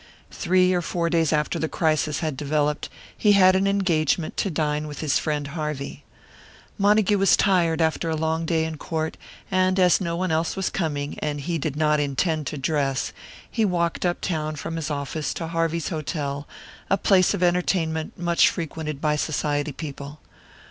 Three 0.31 0.73
or 0.73 0.81
four 0.81 1.11
days 1.11 1.31
after 1.31 1.59
the 1.59 1.69
crisis 1.69 2.21
had 2.21 2.35
developed, 2.35 2.89
he 3.15 3.33
had 3.33 3.55
an 3.55 3.67
engagement 3.67 4.35
to 4.37 4.49
dine 4.49 4.87
with 4.87 4.97
his 5.01 5.19
friend 5.19 5.49
Harvey. 5.49 6.05
Montague 6.79 7.19
was 7.19 7.37
tired 7.37 7.81
after 7.83 8.09
a 8.09 8.15
long 8.15 8.47
day 8.47 8.65
in 8.65 8.77
court, 8.79 9.15
and 9.51 9.79
as 9.79 10.01
no 10.01 10.15
one 10.15 10.31
else 10.31 10.55
was 10.55 10.71
coming, 10.71 11.19
and 11.19 11.41
he 11.41 11.59
did 11.59 11.75
not 11.75 11.99
intend 11.99 12.47
to 12.47 12.57
dress, 12.57 13.13
he 13.47 13.63
walked 13.63 14.03
up 14.03 14.21
town 14.21 14.55
from 14.55 14.75
his 14.75 14.89
office 14.89 15.35
to 15.35 15.45
Harvey's 15.49 15.89
hotel, 15.89 16.47
a 16.89 16.97
place 16.97 17.35
of 17.35 17.43
entertainment 17.43 18.17
much 18.17 18.49
frequented 18.49 19.01
by 19.01 19.15
Society 19.15 19.71
people. 19.71 20.19